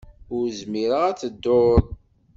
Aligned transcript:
Ur 0.35 0.45
tezmireḍ 0.49 1.03
ad 1.09 1.17
tedduḍ. 1.19 1.83